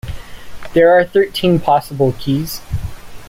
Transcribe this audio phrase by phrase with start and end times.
[0.73, 2.59] There are thirteen possible keys.